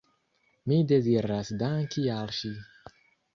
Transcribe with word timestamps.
Mi 0.71 0.79
deziras 0.91 1.51
danki 1.59 2.07
al 2.15 2.33
ŝi. 2.39 2.51